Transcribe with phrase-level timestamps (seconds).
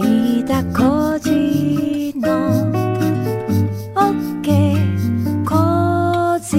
[0.00, 2.30] 飯田浩二の
[3.96, 6.56] OK コージ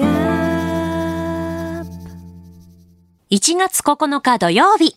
[0.00, 1.90] ーアップ
[3.30, 4.96] 1月9日土曜日。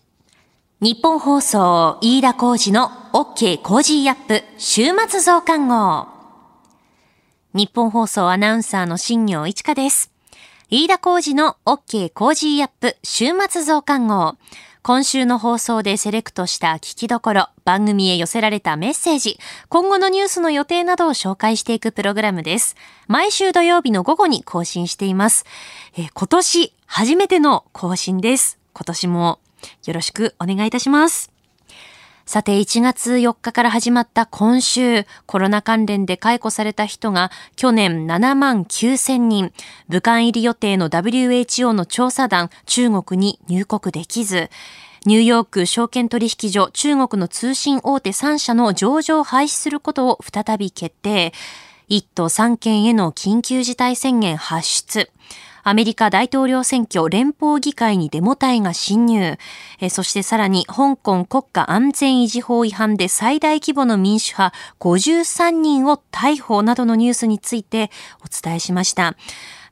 [0.80, 6.08] 日本放送飯田浩二の OK コージーアップ週末増刊号。
[7.56, 10.12] ニッポン放送アナウンサーの新行市佳です。
[10.70, 14.36] 飯田浩二の OK コージーアップ週末増刊号。
[14.82, 22.78] 今週の放送でセレクトした聞きどころ、番組へ寄せられたメッセージ、今後のニュースの予定などを紹介していくプログラムです。
[23.08, 25.46] 毎週土曜日の午後に更新しています。
[25.98, 28.58] え今年初めての更新です。
[28.74, 29.40] 今年も
[29.86, 31.39] よろしくお願いいたします。
[32.30, 39.52] さて、1月4日から始まった今週、コロナ関連で解雇された人が去年7万9000人、
[39.88, 44.52] 武漢入り予定の WHO の調査団、中国に入国できず、
[45.08, 51.34] ニューヨーク証券取引所中国の通信大手3社の上場を廃止することを再び決定。
[51.90, 55.10] 1都3県への緊急事態宣言発出。
[55.64, 59.38] アメリカ大統領選挙連邦議会にデモ隊が侵入。
[59.80, 67.92] えそしてさらに香港国家安全維持法違反で最大規模の民主派53人を逮捕などのニュースについて
[68.24, 69.16] お伝えしました。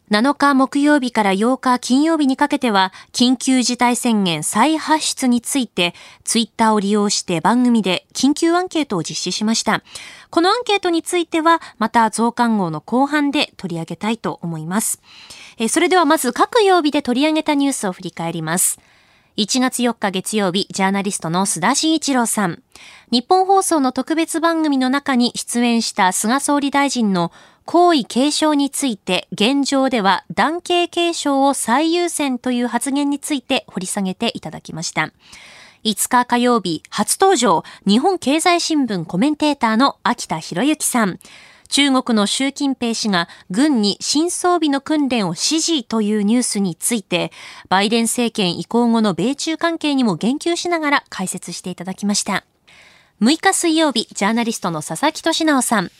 [0.10, 9.84] 7日木曜日から8日金曜日にかけては、緊急事態宣言再発出について、ツイッターを利用して番組で緊急アンケートを実施しました。
[10.30, 15.02] このアンケートについては、また増刊号の後半で取り上げたいと思います。
[15.60, 18.80] えそれではまず各曜日で取り上げたニュースを振り返ります。
[19.38, 22.64] 1月4日月曜日、ジャーナリストの須田慎一郎さん。
[23.12, 27.32] 日本放送の特別番組の中に出演した菅総理大臣の
[27.66, 35.12] 皇位継承について、現状では男系継承を最優先という発言について掘り下げていただきました。
[35.84, 41.20] 5日火曜日、初登場、日本経済新聞コメンテーターの秋田博之さん。
[41.68, 47.32] 中国の習近平氏が軍に新装備の訓練を指示というニュースについて、
[47.70, 52.46] バイデン政権移行後の米中関係にも言及しながら解説していただきました。
[53.22, 55.92] 6日水曜日、ジャーナリストの佐々木俊直さん。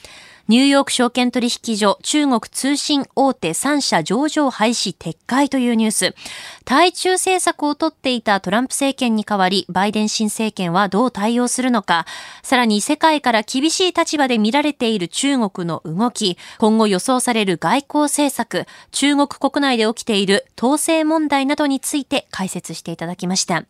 [0.48, 6.16] ニューヨーク証券取引所中国通信大手3社上場廃止撤回というニュース。
[6.64, 12.06] 対中政策をとっていたトランプ政権に代わり、バイデン新政権はどう対応するのか。
[12.44, 23.66] さらに世界から厳しい立場で見られている中国の動き、今後予想される外交政策、中国国内で起きている統制問題などについて解説していただきました。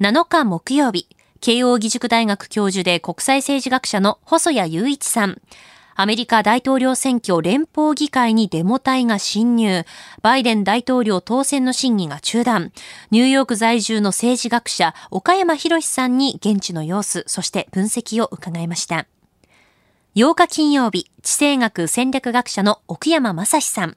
[0.00, 1.08] 7日木曜日、
[1.40, 5.40] 慶応義塾大学教授で国際政治学者の細谷雄一さん。
[6.00, 9.84] アメリカ大統領選挙連邦議会にデモ隊が侵入。
[10.22, 12.70] バイデン大統領当選の審議が中断。
[13.10, 19.08] ニューヨーク在住の政治学者、岡山博さんに現地の様子、そして分析を伺いました。
[20.14, 23.96] 8日金曜日、地政学戦略学者の奥山正史さん。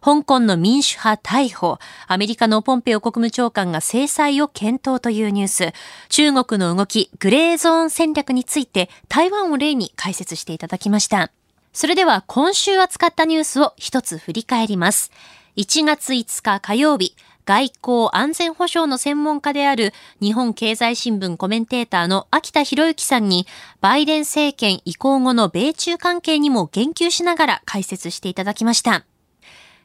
[0.00, 5.72] 香港の民主派逮捕、アメリカのポンペオ国務長官が制裁を検討というニュース、
[6.08, 11.30] 中国の動き、グレーゾーン戦略について台湾を例に解説していただきました。
[11.72, 15.10] それでは今週扱ったニュースを一つ振り返ります。
[15.56, 17.14] 1月5日火曜日、
[17.48, 23.46] 外交安全保障の専門家である日本経済新聞コメンテーターの秋田博之さんに
[23.80, 29.06] バイデン政権移行後の米中関係にも言及しながら解説していただきました。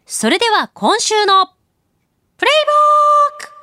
[0.05, 1.45] それでは今週の
[2.37, 3.53] プレイボーク。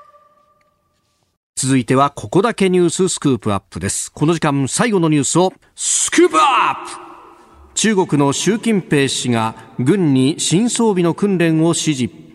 [1.54, 4.10] 続いてはここだけニューススクープアップです。
[4.10, 7.10] この時間最後のニュースをスクープアップ。
[7.74, 12.29] 中国の習近平氏が軍に新装備の訓練を指示。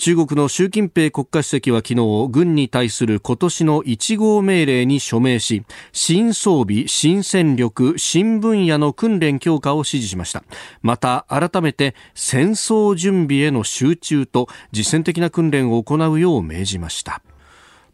[0.00, 5.62] 中国の習近平国家主席は昨日軍に対する今年の1号命令に署名し
[5.92, 10.42] 新装備新戦力新分野の訓練強化を指示しました。
[10.80, 17.20] また改めて戦争準備への集中と実践的な訓練を行うよう命じました。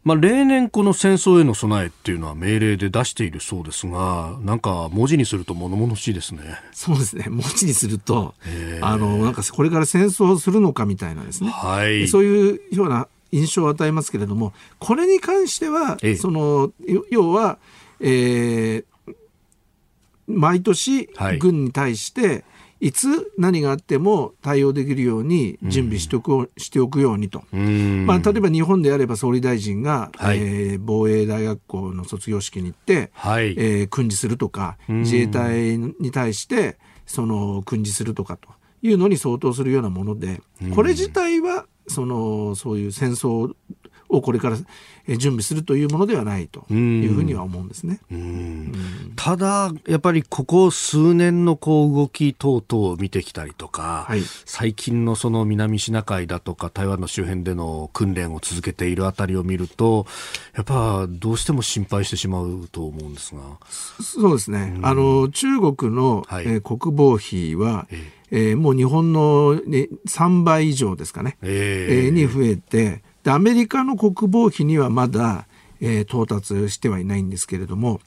[0.07, 6.39] まあ、例年この戦争への備えっていうのは命令で出しているそうですがなんか文字にすると物々しいですね。
[6.71, 7.25] そうですね。
[7.27, 8.33] 文字にすると、
[8.79, 11.49] あの、なんかこれから戦争をするのかみたいなですね。
[11.49, 12.07] はい。
[12.07, 17.57] そういうような印象を与えますけれども、これに関してはええ、その、よ要は、
[17.99, 18.85] えー
[20.29, 21.37] 毎年はい。
[21.37, 22.41] 軍に対して、い
[22.91, 27.43] つ何があっても対応できるように準備しておく,、しておくようにと。
[27.53, 28.05] うん。
[28.05, 30.37] まあ、例えば日本であれば総理大臣が、はい。
[30.39, 33.55] えー防衛大学校の卒業式に行って、はい。
[33.57, 35.01] えー訓示するとか、ん。
[35.01, 38.49] 自衛隊に対してその訓示するとかと
[38.81, 40.41] いうのに相当するようなもので、
[40.75, 43.53] これ自体はそのそういう戦争
[44.09, 44.57] をこれから
[45.07, 47.99] えー準備するというものではないというふうには思うんですね。
[49.15, 54.21] ただ、やっぱりここ数年のこう動き等々を見てきたりとか、はい。
[54.45, 60.05] 最近のその南シナ海だとか台湾の周辺での訓練を続けているあたりを見ると、
[60.55, 63.41] やっぱどうしても心配してしまうと思うんですが。
[64.01, 64.77] そうですね。
[64.81, 66.45] あの、中国の、はい。
[66.45, 68.53] えー国防費は、ええ。
[68.53, 72.05] ーもう日本の、ね、3倍以上ですかね、ええ。
[72.07, 75.47] えーに増えてで、アメリカの国防費にはまだ、
[75.81, 77.99] えー到達してはいないんですけれども、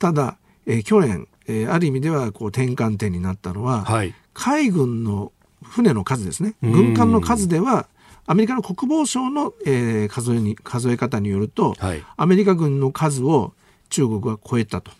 [0.00, 0.36] ただ、
[0.66, 4.12] えー去年、えーある意味ではこう転換点になったのは、はい。
[4.34, 5.30] 海軍の
[5.62, 7.86] 船の数ですね、うん軍艦の数では、
[8.26, 13.52] アメリカの国防省の、えー数えに数え方によると、はいアメリカ軍の数を
[13.90, 14.90] 中国は超えたと。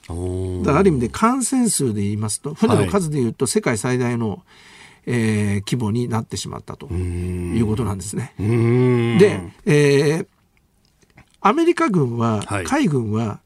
[0.62, 4.44] だからある意味で感染数で言いますと、船の数で言うと世界最大の、
[5.06, 8.34] えー規模になってしまったということなんですね。
[9.18, 10.26] で、えー
[11.46, 12.64] アメリカ軍は、はい。
[12.64, 13.40] 海軍は、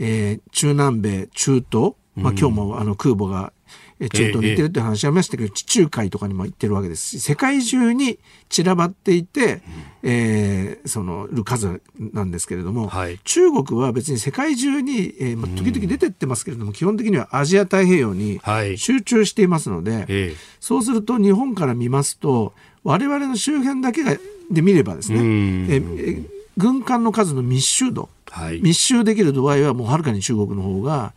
[0.00, 3.53] えー中南米、中東、まあ、今日もあの空母がえー
[4.00, 8.18] 中東に行ってるって話ありましたけど、地中海とかにも行ってるわけですし、世界中に
[8.48, 9.62] 散らばっていて、
[10.02, 13.18] えーそのる数なんですけれども、はい。
[13.24, 18.76] 中国は別に世界中に、えーまあ、時々出てってますけれども、基本的にはアジア太平洋にはい。
[18.76, 20.36] 集中していますので、ええ。
[20.60, 22.52] そうすると日本から見ますと
[22.82, 24.16] 我々の周辺だけが
[24.50, 25.66] で見ればですね、うん。
[25.70, 28.60] ええ軍艦の数の密集度はい。
[28.60, 31.14] 密集できる度合いはもうはるかに中国の方が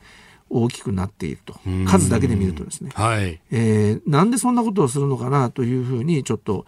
[0.49, 1.53] 大きくなっていると。
[1.69, 3.39] ん数だけで見るとですね、はい。
[3.51, 6.65] えーなんでそんなことをするのかなというふうにちょっと、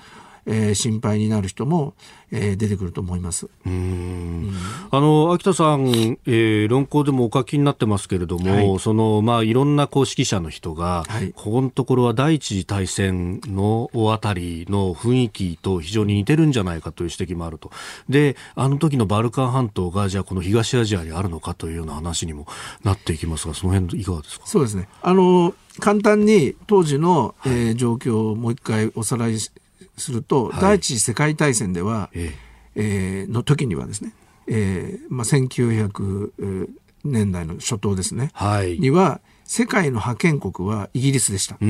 [0.52, 1.94] えー心配になる人も、
[2.32, 3.46] えー出てくると思います。
[3.46, 4.54] うーん
[4.92, 5.88] あの秋田さん、
[6.26, 17.72] えー論考でもお書きになってますけれども、はいそのまあいろんな公式者の人が、はいここのところは第一次大戦のあたりの雰囲気と非常に似てるんじゃないかという指摘もあると。
[18.10, 22.48] で、あの時のバルカン半島がじゃあこの東アジアにあるのかというような話にも
[22.84, 24.48] なっていきますが、その辺いかがですか？
[24.48, 24.90] そうですね。
[25.02, 29.52] あの簡単に当時の、えー状況をもう一回おさらいし
[30.00, 30.62] すると、はい。
[30.62, 32.34] 第一次世界大戦では、え
[32.76, 33.26] え。
[33.28, 34.14] ーの時にはですね、
[34.48, 36.70] えーまあ、1900
[37.04, 38.32] 年代の初頭ですね。
[38.34, 38.80] え、はい。
[38.80, 41.56] には世界の覇権国はイギリスでした。
[41.60, 41.66] イ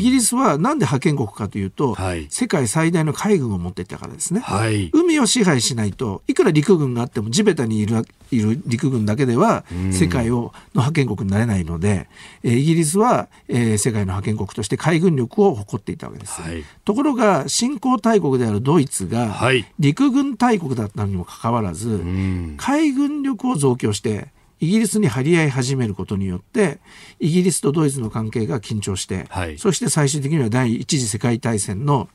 [0.00, 4.40] ギリスはなんで覇権国かというと、はい世界最大の海軍を持っていたからですね。
[4.40, 4.90] はい。
[4.92, 12.08] 海を支配しないといくら陸軍があっても地べたにいるいる陸軍だけでは世界をの覇権国になれないので、
[12.42, 16.42] えーイギリスは、えー世界の覇権国として海軍力を誇っていたわけです。
[16.42, 24.33] はいところが新興大国であるドイツがはい陸軍大国だったにもかかわらず、うん海軍力を増強して
[24.64, 26.78] イギリスに張り合い始めることによって
[27.20, 29.58] イギリスとドイツの関係が緊張して、はい。
[29.58, 32.08] そして最終的には第一次世界大戦の、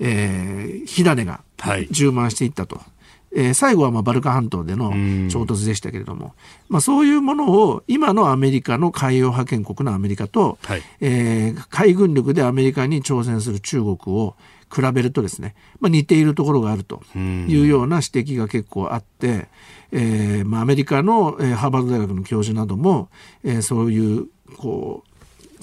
[0.00, 1.86] えー火種がはい。
[1.90, 2.80] 充満していったと。
[3.34, 5.30] えー最後はまあバルカン半島でのん。
[5.30, 6.34] 衝突でしたけれども、
[6.68, 10.82] まあ、そういうものを今のアメリカの海洋派遣国のアメリカと、はい。
[11.00, 14.34] えー海軍力でアメリカに挑戦する中国を
[14.74, 19.48] 比べるとですね、まあ、似ているところがあるというような指摘が結構あって、
[19.92, 23.08] えーまあ、アメリカの、えーハーバード大学の教授なども、
[23.44, 24.26] えーそういう
[24.56, 25.12] こう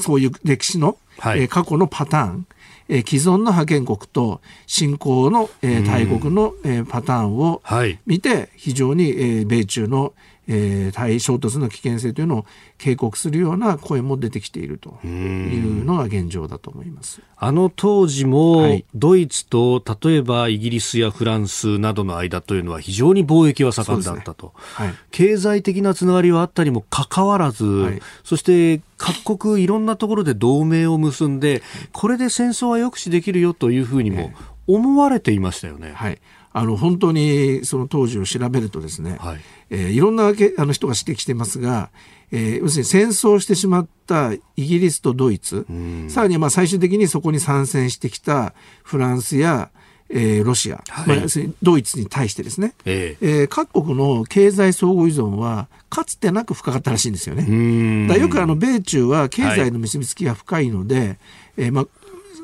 [0.01, 1.41] そういう歴史の、はい。
[1.41, 2.47] えー過去のパターン、
[2.87, 7.99] えー既存の覇権国と新興の、えー大国の、えーパターンをはい。
[8.05, 10.13] 見て非常に、えー米中の、
[10.47, 12.45] えー対衝突の危険性というのを
[12.79, 17.21] 警告するような声も出てきているというのが現状だと思います。
[17.37, 18.85] あの当時も、はい。
[18.95, 24.93] ドイツと例えばイギリスやフランスなどの間というのは非常に貿易は盛んだったと、はい。
[25.11, 28.01] 経済的なつながりはあったにもかかわらず、はい。
[28.23, 31.61] そして各国いろんなところで同盟を結んで
[31.91, 34.31] これで戦争は抑止できるよというふうにも
[34.67, 35.91] 思われていましたよね。
[35.93, 36.19] はい、
[36.53, 39.39] あの本当にその当時を調べるとですね、はい。
[39.71, 41.89] えーいろんなけあの人が指摘していますが、
[42.31, 45.65] えー要するに戦争してしまったイギリスとドイツ、
[46.07, 49.71] さらにはまあ最終的にそこに参戦してきたフランスや、
[50.09, 51.07] えーロシア、はい。
[51.07, 53.41] まあ、要するにドイツに対してですね、ええ。
[53.41, 58.07] えー各国の経済相互依存はかつてなく深かったらしいんですよね。
[58.07, 61.19] だよくあの米中は経済の結びつきが深いので、
[61.57, 61.87] えーまあ、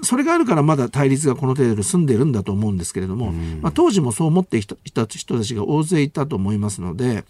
[0.04, 3.32] それがあるからまだ対立がこの程度で済んでるんだと思うんですけれども、
[3.62, 7.26] まあ、当時もそう思っていたいた人たちが大勢いたと思いますので、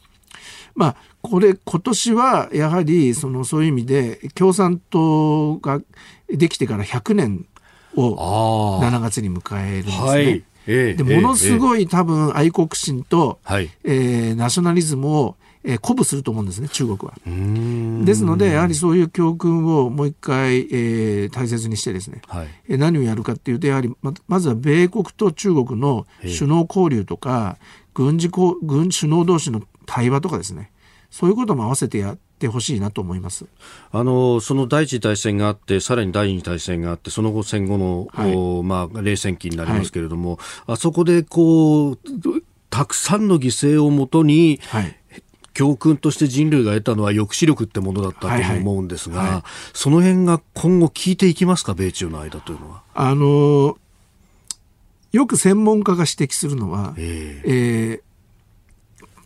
[0.76, 5.82] まあ、これ今年はやはりそのそういう意味で共産党が
[6.30, 7.46] できてから100年
[7.96, 9.98] をあ7月に迎えるんですね。
[9.98, 13.70] あはい、ええでものすい、ごい多分愛国心と、はい。
[13.84, 17.14] えーナショナリズムを、えー鼓舞すると思うんですね中国は。
[18.06, 22.48] ですのでやはりそういう教訓をもう一回、えー大切にしてですね、はい。
[22.70, 27.58] えー何をやるかっていうとやはりままずは米国と中国の首脳交流とか
[27.94, 30.72] 軍事こう軍首脳同士の対話とかですね。
[31.12, 33.46] そういうことも合わせてやってほしいなと思います。
[33.92, 40.40] あのその第一次大戦があってさらに第二次大戦があってその後戦後の、はい、まあ、冷戦期になりますけれども、はい、
[40.74, 41.98] あそこでこう
[42.70, 45.00] たくさんの犠牲をもとに、はい。
[45.54, 48.28] 教訓として人類が得たのは抑止力ってものだったと
[48.60, 49.30] 思うんですが、はい。
[49.30, 52.84] はい、その辺が今後効いていきますか、米中の間というのは？
[52.94, 53.78] あの
[55.14, 58.02] よく専門家が指摘するのは、えー、えー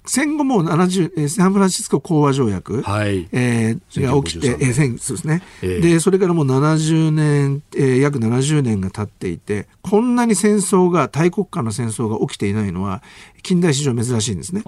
[0.06, 3.28] 戦後も70サンフランシスコ講和条約、はい。
[3.32, 13.02] えー、が起きて、えー、そうですね、えー、でそれからもう70年、えー、約70年が経っていてこんなに戦争が大国間の戦争が起きていないのは
[13.42, 14.64] 近代史上珍しいんですね。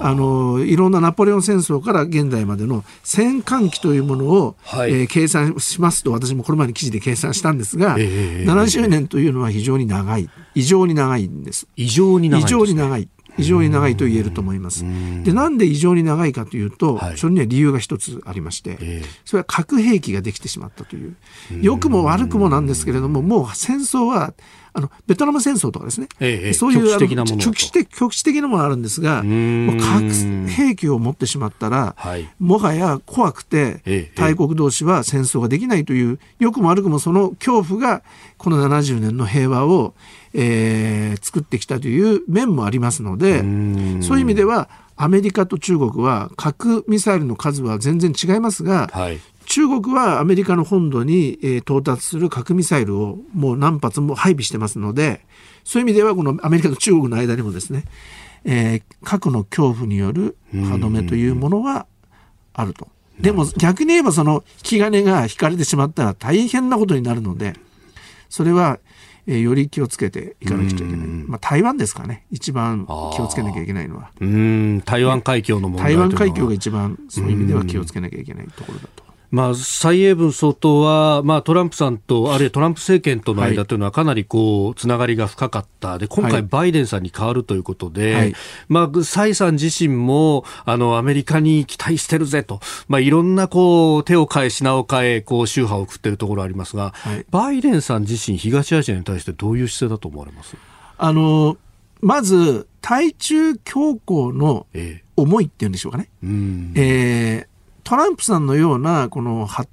[0.00, 10.28] あのいろんなナポレオン戦争から現代までの戦艦期というものを、はい、えー、計算しますと私もこの前に記事で計算したんですが、えー、70年というのは非常に長い。
[10.54, 11.66] 異常に長いんです。
[11.76, 14.84] 異常に長い、ね、異常に長い異常に長いと言えると思います。
[15.24, 21.16] で、なんで異常に長いかというと、はい、それには理由が一つありまして、えー、それは核兵器ができてしまったという、
[21.60, 24.34] 良くも悪くもなんですけれども、もう戦争は、
[24.76, 38.02] あの、ベトナム戦争とかですね、えそういう局地的なもの局地的局地的なものあるんですが、核兵器を持ってしまったら、はい、もはや怖くて、大国同士は戦争ができないという、良くも悪くもその恐怖が、
[38.36, 39.94] この70年の平和を、
[40.34, 43.38] えー、作ってきたという面もありますので
[44.02, 49.20] そういう意味ではアメリカと中国は核ミサイルの数は全然違いますが、はい、
[49.54, 55.20] 中国はアメリカの本土に、えー、到達する核ミサイルをもう何発も配備してますので
[55.62, 57.84] そういう意味ではこのアメリカと中国の間にもですね、
[58.44, 61.86] えー、核の恐怖による歯止めというものは
[62.52, 62.88] あると。
[63.20, 67.54] でも逆に言えばその引き金が引かれてしまったら大変なことになるので
[68.28, 68.80] それは
[69.26, 71.06] えー、より気をつけていかなくちゃいけない。
[71.06, 72.26] まあ、台湾ですかね。
[72.30, 74.10] 一番気をつけなきゃいけないのは。
[74.20, 79.03] うん、台湾海峡の問題台湾海峡が一番そういう意味では気をつけなきゃいけないところだと。
[79.34, 85.98] まあ、蔡英文総統は、まあ、トランプさんと、あるいはトランプ政権との間というのは、かなりこう、つながりが深かった。
[85.98, 88.34] で、今回、バイデンさんに変わるということで、はい、
[88.68, 100.56] まあ、蔡さん自身も、あの、アメリカに期待してるぜと、まあ、いろんな、こう、手を変え、品を変え、こう、宗派を送っているところありますが、はい、バイデンさん自身、東アジアに対してどういう姿勢だと思われます？
[100.96, 101.56] あの、
[102.00, 104.68] まず、対中強硬の
[105.16, 106.08] 思いっていうんでしょうかね。
[106.22, 107.53] えー、えー
[107.84, 109.66] トランプさんのような、この、は、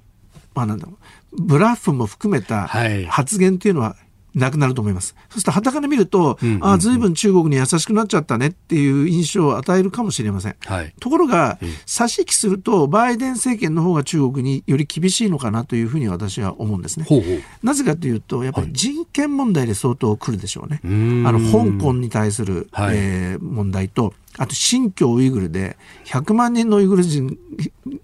[0.54, 0.92] まあなんだろ
[1.32, 2.68] う、ブラッフも含めた
[3.08, 3.96] 発言っていうのは
[4.34, 5.14] なくなると思います。
[5.30, 10.56] そして旗から見ると、うんうんうん、ああ、随分中国に優しくなっちゃったねっていう印象を与えるかもしれません。
[10.64, 17.04] はい、ところが、差し引きすると、バイデン政権の方が中国により厳しいのかなというふうに私は思うんですね。
[17.06, 20.80] ほうほうなぜかというと、やっぱり人権問題で相当来るでしょうね。
[20.82, 27.38] はい、あの、香港に対する、はい、えー、問題と、あと新疆ウイグルで100万人のウイグル人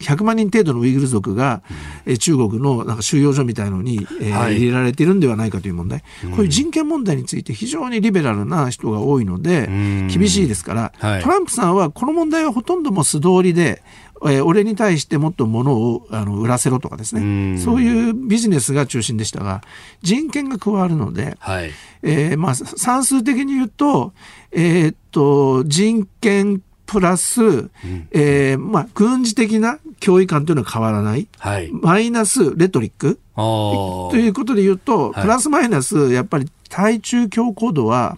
[0.00, 1.62] 100万人程度のウイグル族が、
[2.06, 13.82] うん、中国のなんか収容所みたいのに、えーはい、入れられているんではないかという問題、うん、こういう人権問題について非常にリベラルな人が多いので、厳しいですから、はい、トランプさんはこの問題はほとんども素通りで
[14.24, 17.58] えー、俺に対してもっと物をあの売らせろとかですね。
[17.58, 19.62] そういうビジネスが中心でしたが
[20.02, 21.70] 人権が加わるので、はい。
[22.02, 24.12] えーまあ、算数的に言うと,、
[24.52, 27.68] えー、っと人権プラス、うん、
[28.12, 38.16] えー、まあ、軍事的な脅威感というのは変わらない、はい、マイナスレトリックということで言うと、プラスマイナスやっぱり対中強硬度は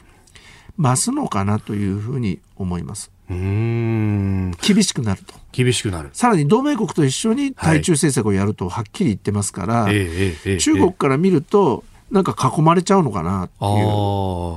[0.79, 3.11] 増すのかなというふうに思います。
[3.31, 5.35] うん厳しくなると。
[5.53, 6.11] 厳しくなる。
[6.13, 13.71] さらに同盟国と一緒に対中政策をやるとはっきり言ってますから、はい、中国から見ると、なんか囲まれちゃうのかなっていう、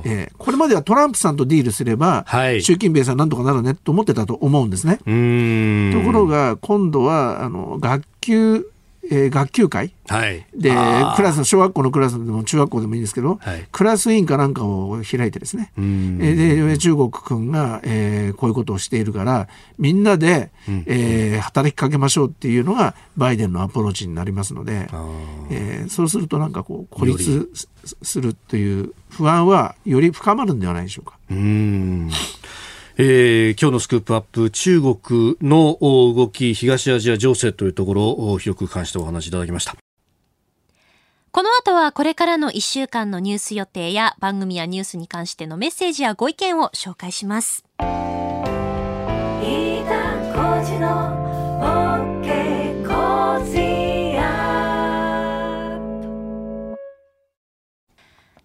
[0.04, 4.96] えー、これまではトランプさんとディールすれば、はい、習近平さんなんとかなるねと思ってたと思うんですね。
[4.96, 8.66] ところが今度はあの学級
[9.10, 10.70] えー、学級会、はい、で
[11.16, 24.88] クラス小学校のクラスでも中学校でもいいんですけど、はい、クラス委員かなんかを開いてですね、えー、で中国君が、えー、こういうことをしているからみんなで、うん、えー、働きかけましょうっていうのがバイデンのアプローチになりますので、
[25.50, 27.50] えー、そうするとなんかこう孤立
[28.02, 31.18] するという不安はより深まるんではないでしょうか。
[31.30, 32.10] うん
[32.96, 39.76] えー、今日のスクープアップ中国の動き東アジア情勢というところを広く関してお話しいただきました。
[41.32, 47.64] この後はこれからの1週間のニュース予定や番組やニュースに関してのメッセージやご意見を紹介します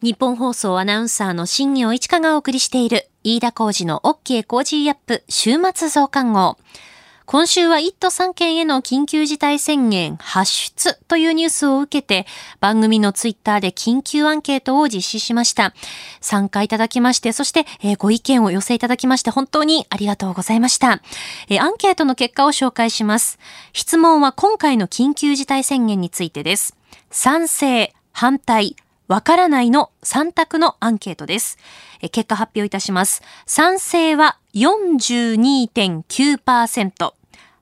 [0.02, 6.58] ニッポン放送アナウンサーの新行市佳がお送りしている飯田浩二の OK コージーアップ週末増刊号。
[7.26, 12.26] 今週は1都3県への緊急事態宣言発出というニュースを受けて
[12.62, 15.74] 番組のツイッターで緊急アンケートを実施しました。
[16.22, 21.02] 参加いただきまして、そして、えご意見を寄せいただきまして本当にありがとうございました。
[21.50, 23.38] えアンケートの結果を紹介します。
[23.74, 26.78] 質問は今回の緊急事態宣言についてです。
[27.12, 28.78] 賛成、反対、
[29.10, 31.58] わからないの3択のアンケートです。
[32.12, 33.24] 結果発表いたします。
[33.48, 37.14] 賛成は42.9%。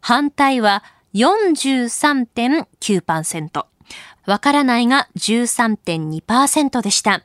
[0.01, 0.83] 反対は
[1.15, 3.65] 43.9%。
[4.25, 7.23] わからないが13.2%でした。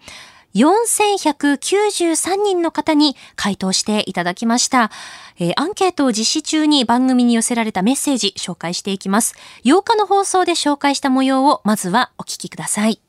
[0.55, 4.93] 4193人の方に回答していただきました。
[5.38, 9.35] えーアンケートを実施中に番組に寄せられたメッセージ紹介していきます。
[9.64, 13.00] 8日の放送で紹介した模様をまずはお聞きください。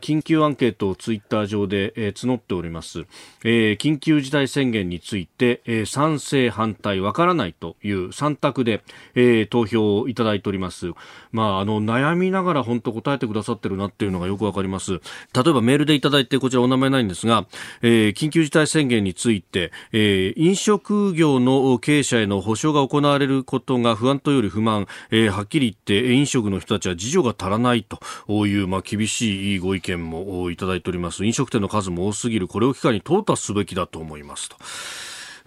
[0.00, 3.06] 緊急アンケートをツイッター上で、えー募っております、
[3.44, 8.82] えー緊急事態宣言について、えー賛成反対わからないという3択で、
[9.16, 10.92] え投票をいただいております。
[11.32, 14.92] まああの悩みながら本当答えてくださってるなっていうのがよくわかります。
[14.92, 15.00] 例
[15.48, 17.46] えばメールでいただいてこちらお名前ないんですが、
[17.82, 34.56] え緊急事態宣言について、え飲食業の経営者への保障が行われることが不安というより不満、えはっきり言って飲食の人たちは自助が足らないという、まあ、厳しいご意見もいただいております飲食店の数も多すぎるこれを機会に淘汰すべきだと思いますと。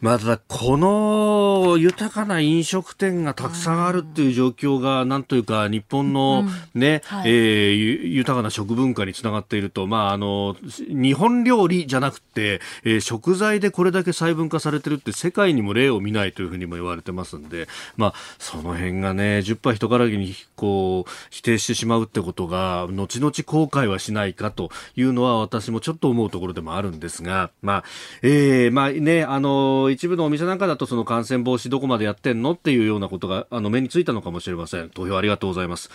[0.01, 6.43] まあ、ただ、この豊かな飲食店がたくさんあるっていう状況が、なんというか、日本の
[6.73, 7.29] ね、はい。
[7.29, 10.55] えーゆ豊かな食文化につながっていると、まあ、あの、
[10.89, 27.83] 日本料理じゃなくて、えー食材でこれだけ細分化されてるって世界にも例を見ないというふうにも言われてますんで、まあ、その辺がね、10杯人からぎに、こう、否定してしまうってことが、後々後悔はしないかというのは私もちょっと思うところでもあるんですが、まあ、
[28.23, 34.89] えーまあね、あの、一部のお店なんかだとその感染防止どこまでやってんのっていうようなことが、あの、目についたのかもしれません。
[34.89, 35.89] 投票ありがとうございます。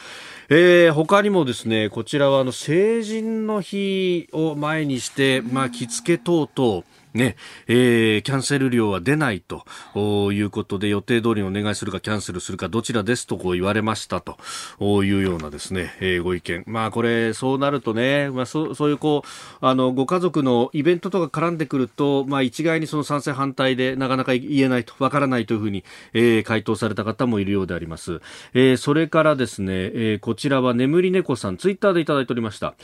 [0.49, 6.85] えー他にもですね、こちらはあの、成人の日を前にして、まあ、着付け等々、
[7.17, 9.65] ね、えーキャンセル料は出ないと
[10.33, 14.37] いうことで予定通りお願いするかキャンセルするかどちらですとこう言われましたと
[15.05, 16.65] いうようなですね、えーご意見。
[16.67, 28.21] まあこれそうなるとね、まあそうそういうこう、あの、ご家族のイベントとか絡んでくると、まあ一概にその賛成反対でなかなか言えないと、わからないというふうに、えー回答された方もいるようであります。
[28.55, 32.75] えーそれからですね、えーこちらは眠り猫さん、ツイッターでいただいておりました。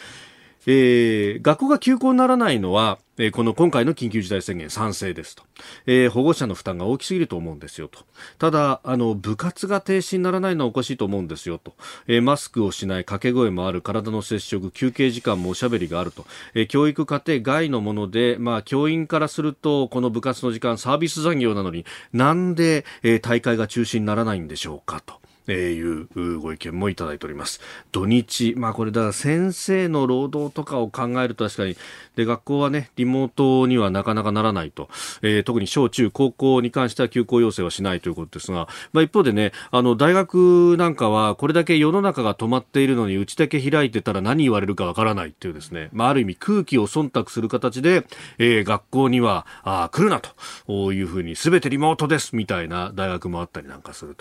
[0.67, 5.43] えー学校が休校にならないのは、えーこの今回の緊急事態宣言賛成ですと、
[5.87, 8.01] えー保護者の負担が大きすぎると思うんですよと。
[8.39, 11.75] ただあの部活が停止にならないのはおかしいと思うんですよと、
[12.07, 25.21] えーマスクをしない掛け声もある体の接触休憩時間もおしゃべりがあると、えー教育家庭外のもので、まあ、教員からするとこの部活の時間サービス残業なのになんで、えー大会が中止にならないんでしょうかと。
[25.49, 27.61] えーいうご意見もいただいております。
[27.91, 31.77] 土日、まあこれだから先生の労働とかを考えると確かに、
[32.17, 34.89] で、学校はね、リモートにはなかなかならないと。
[35.23, 48.07] えー特に小中高校に関しては休校要請はしないということですが、まあ一方でね、あの、大学なんかはこれだけ世の中が止まっているのに内だけ開いてたら何言われるかわからないっていうですね、まあある意味空気を忖度する形で、
[48.39, 54.17] えー学校には、あ来るなというふうに全てリモートですみたいな大学もあったりなんかする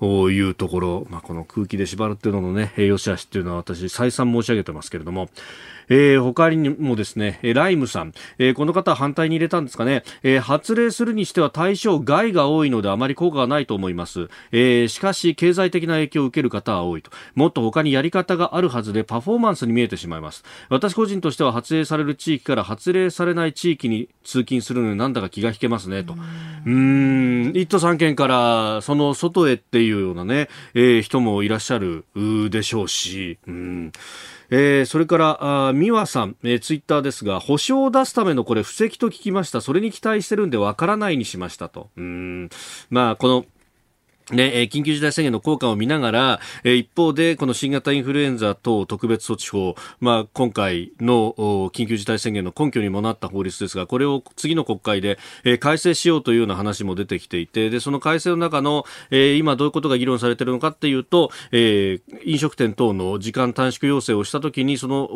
[0.00, 5.30] というところ、まあ、この空気で縛るっていうののね、えー良し悪しっていうのは私再三申し上げてますけれども、
[5.88, 14.28] えー他にもですね、えーライムさん、えーこの方は反対に入れたんですかね、えー発令するにしては対象外が多いのであまり効果がないと思います。
[14.52, 17.10] えーしかし、経済的な影響を受ける方は多いと。
[17.34, 20.44] もっと他にやり方があるはずでパフォーマンスに見えてしまいます。
[20.68, 26.14] 私個人としては発令される地域から発令されない地域に通勤するのになんだか気が引けますね、と。
[26.14, 32.04] うーん、一都三県からその外へっていうようなね、えー人もいらっしゃる
[32.50, 33.92] でしょうし、うん。
[34.50, 39.60] えーそれから、あ美和さん、えーツイッターですが、保証を出すためのこれ、布石と聞きました。
[39.60, 41.90] それに期待してるんでわからないにしましたと。
[41.96, 42.48] うん。
[42.90, 43.44] まあ、この、
[44.32, 51.32] ね、え緊急事態宣言の効果を見ながら、え一方で、この新型インフルエンザ等特別措置法、まあ、今回の
[51.72, 65.06] 緊急事態宣言の根拠にもなった法律ですが、これを次の国会で、え改正しようというような話も出てきていて、で、その改正の中の、え今どういうことが議論されているのかっていうと、え飲食店等の時間短縮要請をしたときに、その、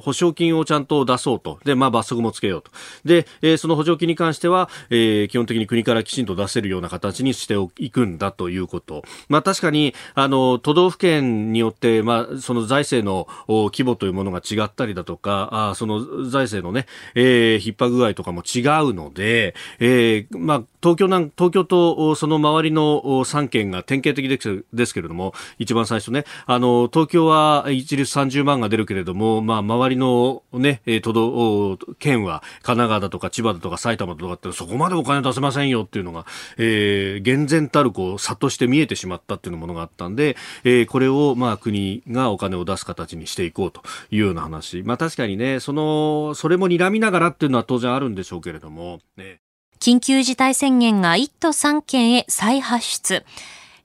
[0.00, 1.60] 保証金をちゃんと出そうと。
[1.64, 2.72] で、まあ、罰則もつけようと。
[3.04, 9.04] で、えその補助金に関しては、え基本的に国からきちんと出せるような形にしていくんだということ。
[9.28, 13.28] まあ確かに、あの、都道府県によって、まあ、その財政の
[13.70, 36.26] 規模というものが違ったりだとか、あその財政のね、えー、逼迫具合とかも違うので、えー、まあ、東京なん、東京とその周りの3県が典型的ですですけれども、一番最初ね、あの、東京は一律30万が出るけれども、まあ、周りのね、都道、県は神奈川だとか千葉だとか埼玉だとかってそこまでお金出せませんよっていうのが、
[36.58, 44.82] えー、厳然たるこう、差として見えてしまったっていうものがあったんで、えー、これをまあ国がお金を出す形にしていこうというような話。
[44.82, 49.41] まあ確かにね、その、それも睨みながらっていうのは当然あるんでしょうけれども、ね。
[49.82, 53.24] 緊急事態宣言が1都3県へ再発出。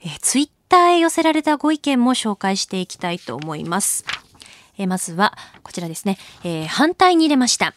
[0.06, 4.06] え、ツイッターへ寄せられたご意見も紹介していきたいと思います。
[4.78, 7.74] え、まずは、こちらですね、えー、反対に入れました。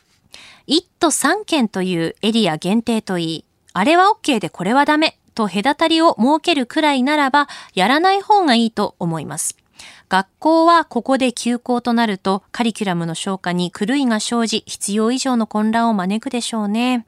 [0.69, 9.57] 1都3県というエリア限定といい、あれは OK でこれはダメと隔たりを設けるくらいならば、やらない方がいいと思います。
[10.11, 17.07] 学校はここで休校となると、カリキュラムの消化に狂いが生じ、必要以上の混乱を招くでしょうね。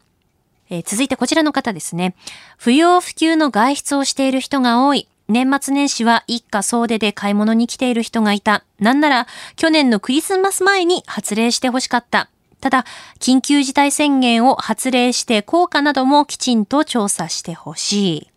[0.73, 2.15] えー、続いてこちらの方ですね。
[2.57, 5.07] 不要不急の外出をしている人が多い。
[5.29, 8.65] 年末年始は一家総出で買い物に来ている人がいた。
[8.81, 12.31] なんなら、去年のクリスマス前に発令してほしかった。
[12.63, 12.87] ただ、
[13.19, 18.29] 緊急事態宣言を発令して効果などもきちんと調査してほしい。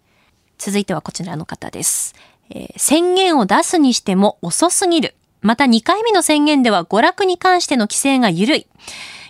[0.57, 2.15] 続いてはこちらの方です。
[2.49, 5.15] えー、宣言を出すにしても遅すぎる。
[5.41, 8.67] また2回目の宣言では娯楽に関しての規制が緩い。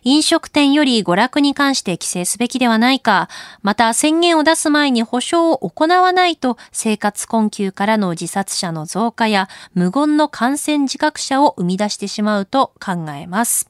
[0.05, 3.27] 飲食店より娯楽に関して規制すべきではないか。
[3.63, 13.67] また宣言を出す前に保証を行わないと生活困窮からの自殺者の増加や無言の感染自覚者を生み出してしまうと考えます。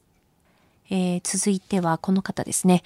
[0.90, 2.82] えー、続いてはこの方ですね。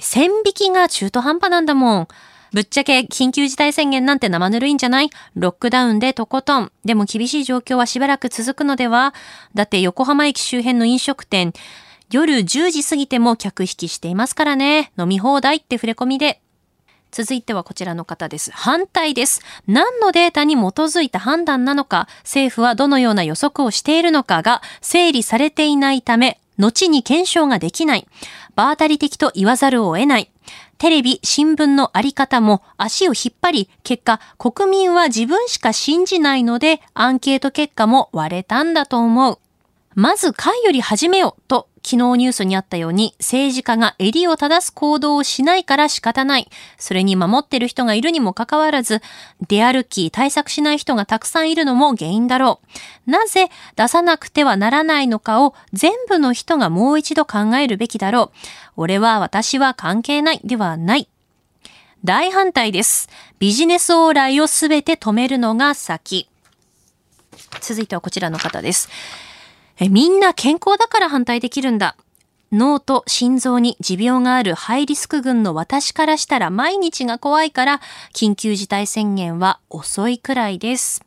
[0.00, 2.08] 線引きが中途半端なんだもん。
[2.54, 5.10] ぶっちゃけ緊急事態宣言なんて生ぬるいんじゃない？
[5.34, 6.72] ロックダウンでとことん。
[6.84, 9.12] でも厳しい状況はしばらく続くのでは？
[9.54, 11.52] だって横浜駅周辺の飲食店、
[12.14, 14.92] 夜10時過ぎても客引きしていますからね。
[14.96, 16.40] 飲み放題って触れ込みで。
[17.10, 18.52] 続いてはこちらの方です。
[18.52, 19.40] 反対です。
[19.66, 28.06] 何のデータに基づいた判断なのか、政府はどのような予測をしているのかが整理されていないため、後に検証ができない。
[28.54, 30.30] 場当たり的と言わざるを得ない。
[30.78, 39.40] テレビ、新聞のあり方も足を引っ張り、結果、国民は自分しか信じないので、アンケート結果も割れたんだと思う。
[39.96, 46.48] まず会より始めようと昨日ニュースにあったように政治家が襟を正す行動をしないから仕方ない。
[46.78, 49.02] それに守ってる人がいるにもかかわらず、
[49.46, 52.60] 出歩き対策しない人がたくさんいるのも原因だろ
[53.06, 53.10] う。
[53.10, 58.38] なぜ出さなくてはならないのかを全部の人がもう一度考えるべきだろう。
[58.76, 61.08] 俺は私は関係ないではない。
[62.02, 63.10] 大反対です。
[63.38, 66.30] ビジネス往来をすべて止めるのが先。
[67.60, 68.88] 続いてはこちらの方です。
[69.78, 71.96] え、みんな健康だから反対できるんだ。
[72.52, 77.80] 脳と心臓に持病があるハイリスク群の私からしたら毎日が怖いから
[78.14, 81.04] 緊急事態宣言は遅いくらいです。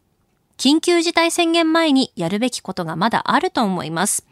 [0.58, 4.26] 緊急事態宣言前にやるべきことがまだあると思います。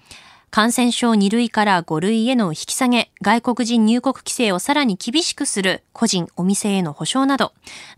[0.55, 7.51] 感染症2類から5類への引き下げ、外国人入国規制をさらに厳しくする、個人、お店への保証など、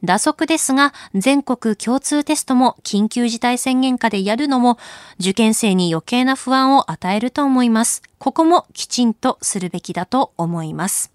[0.04, 4.80] 打足ですが、全国共通テストも緊急事態宣言下でやるのも、
[5.20, 8.02] 受験生に余計な不安を与えると思います。
[8.17, 11.13] ここもきちんとするべきだと思います。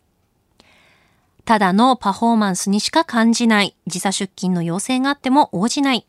[1.44, 6.06] ただのパフォーマンスにしか感じない、時差出勤の要請があっても応じない、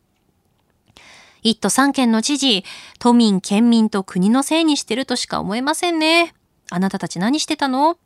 [1.44, 2.64] 一都三県の知事、
[2.98, 6.34] 都民、県民と国のせいにしてるとしか思えませんね。
[6.70, 7.98] あなたたち何してたの？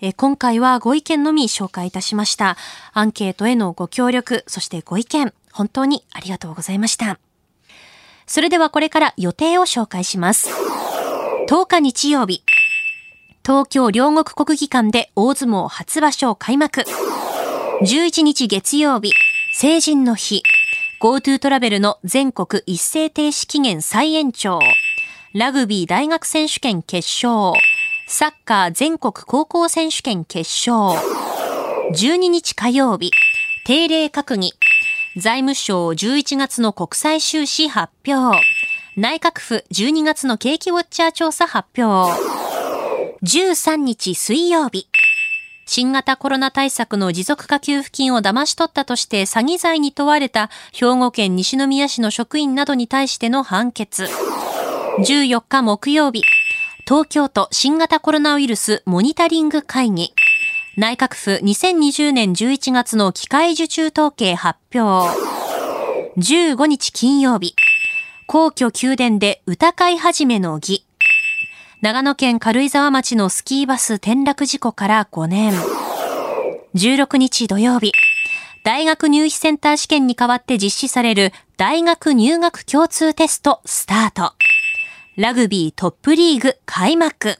[0.00, 2.56] え今回はご意見のみ紹介いたしました。
[2.92, 7.20] アンケートへのご協力、そしてご意見、本当にありがとうございました。
[8.26, 10.50] それではこれから予定を紹介します。
[11.48, 12.42] 10日日曜日、
[13.44, 16.84] 東京両国国技館で大相撲初場所開幕。
[17.82, 19.12] 11日月曜日、
[19.54, 20.42] 成人の日、
[20.98, 24.60] GoTo トラベルの全国一斉停止期限再延長。
[25.34, 27.52] ラグビー大学選手権決勝。
[28.08, 30.98] サッカー全国高校選手権決勝。
[31.92, 33.10] 12日火曜日。
[33.66, 34.54] 定例閣議。
[35.18, 38.40] 財務省11月の国際収支発表。
[38.96, 42.18] 内閣府12月の景気ウォッチャー調査発表。
[43.22, 44.88] 13日水曜日。
[45.66, 54.08] 新型コロナ対策の持続化給付金を騙し取ったとして詐欺罪に問われた兵庫県西宮市の職員などに対しての判決。
[55.00, 56.22] 14日木曜日、
[56.86, 60.14] 東京都新型コロナウイルスモニタリング会議。
[60.76, 65.10] 内閣府2020年11月の機械受注統計発表。
[66.16, 67.56] 15日金曜日。
[68.26, 70.85] 皇居宮殿で歌会始めの儀。
[71.86, 75.52] 長野県軽井沢町のスキーバス転落事故から5年。
[76.74, 77.92] 16日土曜日。
[78.64, 84.32] 大学入試センター試験に代わって実施される大学入学共通テストスタート。
[85.14, 87.38] ラグビートップリーグ開幕。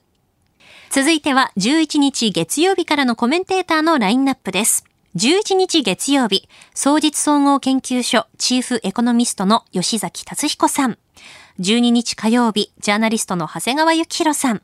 [0.91, 4.85] 続いては11日月曜日からのコメンテーターのラインナップです。
[5.17, 10.99] 11日月曜日、総実総合研究所チーフエコノミストの吉崎達彦さん。
[11.59, 14.63] 12日火曜日、ジャーナリストの長谷川幸洋さん。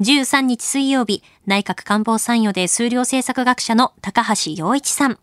[0.00, 5.18] 13日水曜日、内閣官房参与で数量政策学者の高橋洋一さん。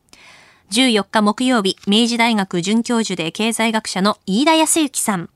[0.72, 5.30] 14日木曜日、明治大学准教授で経済学者の飯田康之さん。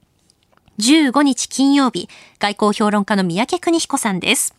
[0.78, 2.08] 15日金曜日、
[2.38, 4.56] 外交評論家の宮家邦彦さんです。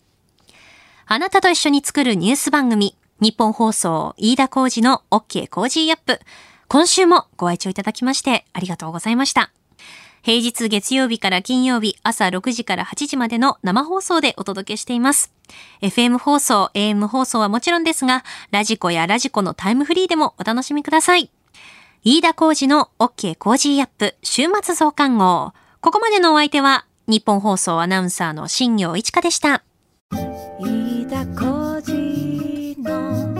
[1.06, 6.18] あなたと一緒に作るニュース番組、ニッポン放送、飯田浩司の OK Cozy up。
[6.66, 9.52] 今週もご愛聴いただきましてありがとうございました。
[10.24, 15.30] 平日月曜日から金曜日朝6時から8時までの生放送でお届けしています。
[15.82, 21.30] FM 放送、AM 放送はもちろんですが、 radiko や radiko のタイムフリーでもお楽しみください。
[22.04, 25.52] 飯田浩二の OK コージーアップ週末増刊号。
[25.82, 29.62] ここまでのお相手は、ニッポン放送アナウンサーの新行市佳でした。
[30.58, 33.33] 飯田浩司の